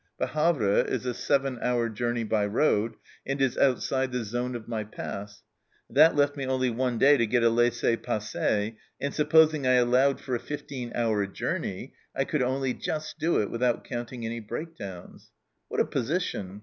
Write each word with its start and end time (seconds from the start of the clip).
Hut 0.19 0.29
Havre 0.29 0.81
is 0.81 1.05
a 1.05 1.13
seven 1.13 1.59
hour 1.61 1.87
journey 1.87 2.23
by 2.23 2.47
road, 2.47 2.95
and 3.23 3.39
is 3.39 3.55
outside 3.55 4.11
the 4.11 4.23
zone 4.23 4.55
of 4.55 4.67
my 4.67 4.83
pass 4.83 5.43
that 5.91 6.15
left 6.15 6.35
me 6.35 6.43
only 6.43 6.71
one 6.71 6.97
day 6.97 7.17
to 7.17 7.27
get 7.27 7.43
a 7.43 7.51
laissez 7.51 7.97
passer 7.97 8.71
and 8.99 9.13
supposing 9.13 9.67
I 9.67 9.73
allowed 9.73 10.19
for 10.19 10.33
a 10.33 10.39
fifteen 10.39 10.91
hour 10.95 11.27
journey, 11.27 11.93
I 12.15 12.23
could 12.23 12.41
only 12.41 12.73
just 12.73 13.19
do 13.19 13.39
it 13.43 13.51
without 13.51 13.83
counting 13.83 14.25
any 14.25 14.39
break 14.39 14.75
downs. 14.75 15.29
What 15.67 15.79
a 15.79 15.85
position 15.85 16.59